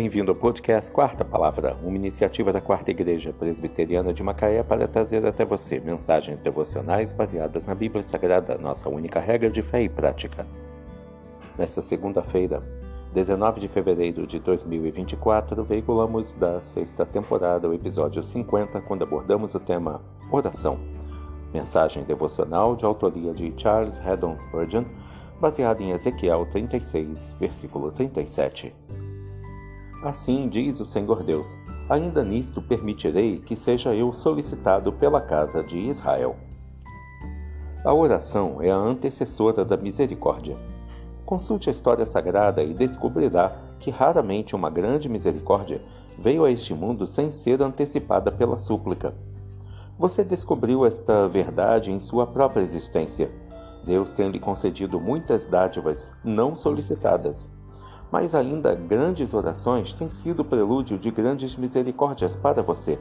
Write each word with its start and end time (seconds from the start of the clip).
Bem-vindo 0.00 0.30
ao 0.30 0.34
podcast 0.34 0.90
Quarta 0.90 1.26
Palavra, 1.26 1.76
uma 1.84 1.94
iniciativa 1.94 2.50
da 2.50 2.60
Quarta 2.62 2.90
Igreja 2.90 3.34
Presbiteriana 3.34 4.14
de 4.14 4.22
Macaé 4.22 4.62
para 4.62 4.88
trazer 4.88 5.26
até 5.26 5.44
você 5.44 5.78
mensagens 5.78 6.40
devocionais 6.40 7.12
baseadas 7.12 7.66
na 7.66 7.74
Bíblia 7.74 8.02
Sagrada, 8.02 8.56
nossa 8.56 8.88
única 8.88 9.20
regra 9.20 9.50
de 9.50 9.60
fé 9.60 9.82
e 9.82 9.90
prática. 9.90 10.46
Nesta 11.58 11.82
segunda-feira, 11.82 12.62
19 13.12 13.60
de 13.60 13.68
fevereiro 13.68 14.26
de 14.26 14.38
2024, 14.38 15.62
veiculamos 15.64 16.32
da 16.32 16.62
sexta 16.62 17.04
temporada 17.04 17.68
o 17.68 17.74
episódio 17.74 18.22
50, 18.22 18.80
quando 18.80 19.02
abordamos 19.02 19.54
o 19.54 19.60
tema 19.60 20.00
Oração. 20.32 20.80
Mensagem 21.52 22.04
devocional 22.04 22.74
de 22.74 22.86
autoria 22.86 23.34
de 23.34 23.52
Charles 23.54 24.00
Haddon 24.02 24.38
Spurgeon, 24.38 24.84
baseada 25.38 25.82
em 25.82 25.90
Ezequiel 25.90 26.46
36, 26.50 27.34
versículo 27.38 27.92
37. 27.92 28.72
Assim 30.02 30.48
diz 30.48 30.80
o 30.80 30.86
Senhor 30.86 31.22
Deus: 31.22 31.58
Ainda 31.86 32.24
nisto 32.24 32.62
permitirei 32.62 33.38
que 33.38 33.54
seja 33.54 33.94
eu 33.94 34.14
solicitado 34.14 34.90
pela 34.94 35.20
casa 35.20 35.62
de 35.62 35.78
Israel. 35.78 36.36
A 37.84 37.92
oração 37.92 38.62
é 38.62 38.70
a 38.70 38.76
antecessora 38.76 39.62
da 39.62 39.76
misericórdia. 39.76 40.56
Consulte 41.26 41.68
a 41.68 41.72
história 41.72 42.06
sagrada 42.06 42.62
e 42.62 42.72
descobrirá 42.72 43.54
que 43.78 43.90
raramente 43.90 44.56
uma 44.56 44.70
grande 44.70 45.06
misericórdia 45.06 45.82
veio 46.18 46.44
a 46.44 46.50
este 46.50 46.72
mundo 46.74 47.06
sem 47.06 47.30
ser 47.30 47.60
antecipada 47.62 48.32
pela 48.32 48.56
súplica. 48.56 49.14
Você 49.98 50.24
descobriu 50.24 50.86
esta 50.86 51.28
verdade 51.28 51.92
em 51.92 52.00
sua 52.00 52.26
própria 52.26 52.62
existência. 52.62 53.30
Deus 53.84 54.12
tem 54.14 54.30
lhe 54.30 54.40
concedido 54.40 54.98
muitas 54.98 55.44
dádivas 55.44 56.10
não 56.24 56.54
solicitadas 56.54 57.50
mas 58.10 58.34
ainda 58.34 58.74
grandes 58.74 59.32
orações 59.32 59.92
têm 59.92 60.08
sido 60.08 60.44
prelúdio 60.44 60.98
de 60.98 61.10
grandes 61.10 61.56
misericórdias 61.56 62.34
para 62.34 62.62
você. 62.62 62.98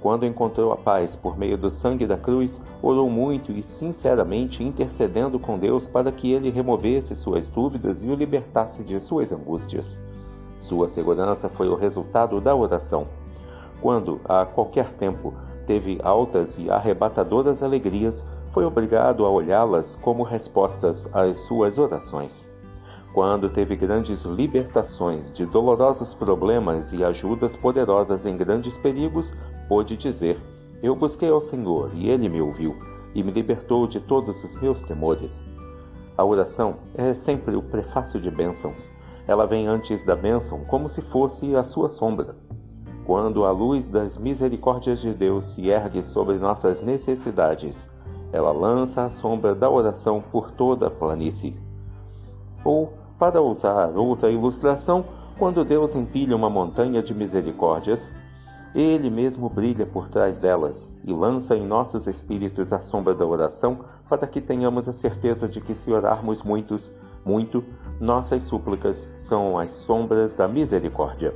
Quando 0.00 0.24
encontrou 0.24 0.72
a 0.72 0.76
paz 0.76 1.16
por 1.16 1.36
meio 1.36 1.58
do 1.58 1.70
sangue 1.70 2.06
da 2.06 2.16
cruz, 2.16 2.60
orou 2.80 3.10
muito 3.10 3.50
e 3.50 3.64
sinceramente 3.64 4.62
intercedendo 4.62 5.40
com 5.40 5.58
Deus 5.58 5.88
para 5.88 6.12
que 6.12 6.30
ele 6.30 6.50
removesse 6.50 7.16
suas 7.16 7.48
dúvidas 7.48 8.02
e 8.02 8.06
o 8.06 8.14
libertasse 8.14 8.84
de 8.84 9.00
suas 9.00 9.32
angústias. 9.32 9.98
Sua 10.60 10.88
segurança 10.88 11.48
foi 11.48 11.68
o 11.68 11.74
resultado 11.74 12.40
da 12.40 12.54
oração. 12.54 13.08
Quando, 13.80 14.20
a 14.24 14.44
qualquer 14.44 14.92
tempo, 14.92 15.34
teve 15.66 15.98
altas 16.02 16.56
e 16.58 16.70
arrebatadoras 16.70 17.62
alegrias, 17.62 18.24
foi 18.52 18.64
obrigado 18.64 19.26
a 19.26 19.30
olhá-las 19.30 19.96
como 19.96 20.22
respostas 20.22 21.08
às 21.12 21.38
suas 21.38 21.76
orações. 21.76 22.48
Quando 23.18 23.50
teve 23.50 23.74
grandes 23.74 24.22
libertações 24.22 25.32
de 25.32 25.44
dolorosos 25.44 26.14
problemas 26.14 26.92
e 26.92 27.02
ajudas 27.02 27.56
poderosas 27.56 28.24
em 28.24 28.36
grandes 28.36 28.78
perigos, 28.78 29.32
pôde 29.68 29.96
dizer: 29.96 30.40
Eu 30.80 30.94
busquei 30.94 31.28
ao 31.28 31.40
Senhor 31.40 31.90
e 31.96 32.08
ele 32.08 32.28
me 32.28 32.40
ouviu 32.40 32.76
e 33.16 33.24
me 33.24 33.32
libertou 33.32 33.88
de 33.88 33.98
todos 33.98 34.44
os 34.44 34.54
meus 34.62 34.82
temores. 34.82 35.44
A 36.16 36.24
oração 36.24 36.76
é 36.94 37.12
sempre 37.12 37.56
o 37.56 37.62
prefácio 37.62 38.20
de 38.20 38.30
bênçãos. 38.30 38.88
Ela 39.26 39.46
vem 39.46 39.66
antes 39.66 40.04
da 40.04 40.14
bênção 40.14 40.60
como 40.66 40.88
se 40.88 41.02
fosse 41.02 41.56
a 41.56 41.64
sua 41.64 41.88
sombra. 41.88 42.36
Quando 43.04 43.44
a 43.44 43.50
luz 43.50 43.88
das 43.88 44.16
misericórdias 44.16 45.00
de 45.00 45.12
Deus 45.12 45.44
se 45.46 45.68
ergue 45.68 46.04
sobre 46.04 46.38
nossas 46.38 46.82
necessidades, 46.82 47.90
ela 48.32 48.52
lança 48.52 49.06
a 49.06 49.10
sombra 49.10 49.56
da 49.56 49.68
oração 49.68 50.22
por 50.30 50.52
toda 50.52 50.86
a 50.86 50.90
planície. 50.90 51.58
Ou, 52.64 53.07
para 53.18 53.42
usar 53.42 53.88
outra 53.96 54.30
ilustração, 54.30 55.04
quando 55.38 55.64
Deus 55.64 55.94
empilha 55.94 56.36
uma 56.36 56.48
montanha 56.48 57.02
de 57.02 57.12
misericórdias, 57.12 58.10
ele 58.74 59.10
mesmo 59.10 59.48
brilha 59.48 59.86
por 59.86 60.08
trás 60.08 60.38
delas 60.38 60.94
e 61.04 61.12
lança 61.12 61.56
em 61.56 61.66
nossos 61.66 62.06
espíritos 62.06 62.72
a 62.72 62.78
sombra 62.78 63.14
da 63.14 63.26
oração, 63.26 63.80
para 64.08 64.26
que 64.26 64.40
tenhamos 64.40 64.88
a 64.88 64.92
certeza 64.92 65.48
de 65.48 65.60
que, 65.60 65.74
se 65.74 65.90
orarmos 65.90 66.42
muitos, 66.42 66.92
muito, 67.24 67.64
nossas 68.00 68.44
súplicas 68.44 69.08
são 69.16 69.58
as 69.58 69.72
sombras 69.72 70.34
da 70.34 70.46
misericórdia. 70.46 71.34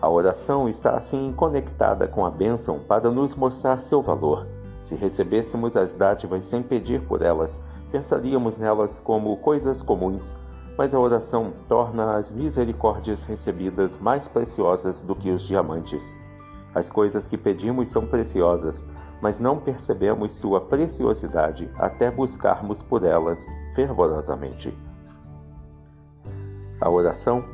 A 0.00 0.08
oração 0.08 0.68
está 0.68 0.96
assim 0.96 1.32
conectada 1.32 2.06
com 2.06 2.24
a 2.24 2.30
bênção 2.30 2.80
para 2.80 3.10
nos 3.10 3.34
mostrar 3.34 3.80
seu 3.80 4.02
valor. 4.02 4.46
Se 4.80 4.94
recebêssemos 4.94 5.76
as 5.76 5.94
dádivas 5.94 6.44
sem 6.44 6.62
pedir 6.62 7.00
por 7.02 7.22
elas, 7.22 7.60
pensaríamos 7.90 8.56
nelas 8.56 8.98
como 8.98 9.36
coisas 9.38 9.82
comuns 9.82 10.34
mas 10.78 10.94
a 10.94 11.00
oração 11.00 11.52
torna 11.68 12.16
as 12.16 12.30
misericórdias 12.30 13.20
recebidas 13.22 13.96
mais 13.96 14.28
preciosas 14.28 15.00
do 15.00 15.12
que 15.12 15.28
os 15.28 15.42
diamantes. 15.42 16.14
As 16.72 16.88
coisas 16.88 17.26
que 17.26 17.36
pedimos 17.36 17.88
são 17.88 18.06
preciosas, 18.06 18.86
mas 19.20 19.40
não 19.40 19.58
percebemos 19.58 20.36
sua 20.36 20.60
preciosidade 20.60 21.68
até 21.74 22.08
buscarmos 22.12 22.80
por 22.80 23.02
elas 23.02 23.44
fervorosamente. 23.74 24.72
A 26.80 26.88
oração 26.88 27.44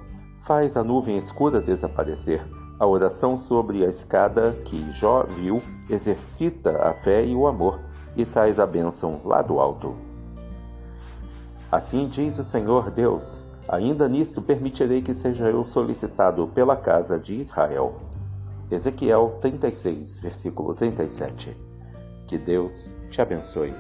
faz 0.42 0.76
a 0.76 0.84
nuvem 0.84 1.16
escura 1.16 1.62
desaparecer. 1.62 2.46
A 2.78 2.86
oração 2.86 3.38
sobre 3.38 3.86
a 3.86 3.88
escada 3.88 4.52
que 4.66 4.92
Jó 4.92 5.22
viu 5.22 5.62
exercita 5.88 6.86
a 6.86 6.92
fé 6.92 7.24
e 7.24 7.34
o 7.34 7.46
amor 7.46 7.80
e 8.14 8.26
traz 8.26 8.58
a 8.58 8.66
bênção 8.66 9.22
lá 9.24 9.40
do 9.40 9.58
alto. 9.58 10.13
Assim 11.74 12.06
diz 12.06 12.38
o 12.38 12.44
Senhor 12.44 12.88
Deus: 12.88 13.42
Ainda 13.68 14.08
nisto 14.08 14.40
permitirei 14.40 15.02
que 15.02 15.12
seja 15.12 15.50
eu 15.50 15.64
solicitado 15.64 16.46
pela 16.54 16.76
casa 16.76 17.18
de 17.18 17.34
Israel. 17.34 17.96
Ezequiel 18.70 19.38
36, 19.40 20.20
versículo 20.20 20.72
37. 20.72 21.56
Que 22.28 22.38
Deus 22.38 22.94
te 23.10 23.20
abençoe. 23.20 23.74